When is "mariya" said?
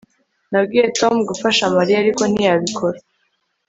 1.75-1.97